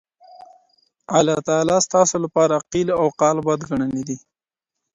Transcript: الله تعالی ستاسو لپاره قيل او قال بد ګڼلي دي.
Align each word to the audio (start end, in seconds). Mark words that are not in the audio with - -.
الله 1.17 1.37
تعالی 1.47 1.77
ستاسو 1.87 2.15
لپاره 2.25 2.55
قيل 2.71 2.87
او 3.01 3.05
قال 3.19 3.37
بد 3.47 3.59
ګڼلي 3.69 4.03
دي. 4.09 4.17